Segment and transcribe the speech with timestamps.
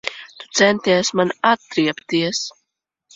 [0.43, 2.41] Tu centies man atriebties.